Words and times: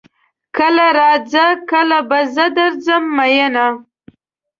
کله 0.57 0.87
راځه 0.99 1.45
کله 1.71 1.99
به 2.09 2.19
زه 2.35 2.45
درځم 2.57 3.03
میینه 3.17 3.67